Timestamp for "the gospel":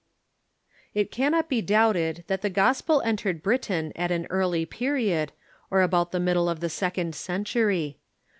2.41-3.03